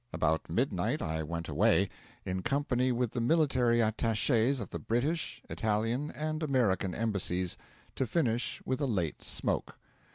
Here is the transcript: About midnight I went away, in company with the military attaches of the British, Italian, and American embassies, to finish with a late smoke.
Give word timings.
About 0.11 0.49
midnight 0.49 0.99
I 1.03 1.21
went 1.21 1.47
away, 1.47 1.87
in 2.25 2.41
company 2.41 2.91
with 2.91 3.11
the 3.11 3.21
military 3.21 3.81
attaches 3.81 4.59
of 4.59 4.71
the 4.71 4.79
British, 4.79 5.43
Italian, 5.47 6.09
and 6.09 6.41
American 6.41 6.95
embassies, 6.95 7.55
to 7.97 8.07
finish 8.07 8.59
with 8.65 8.81
a 8.81 8.87
late 8.87 9.21
smoke. 9.21 9.77